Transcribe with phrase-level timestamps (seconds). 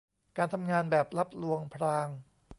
[0.37, 2.07] การทำงานแบบลับลวงพราง